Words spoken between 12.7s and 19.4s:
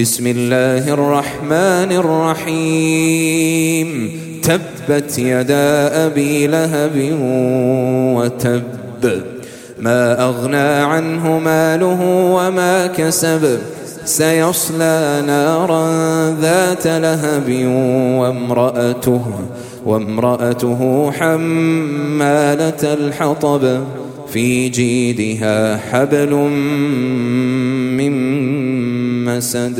كسب. سيصلى نارا ذات لهب وامرأته